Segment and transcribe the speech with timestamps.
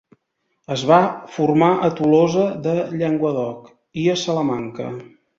[0.75, 0.99] Es va
[1.33, 3.69] formar a Tolosa de Llenguadoc
[4.05, 4.89] i a Salamanca.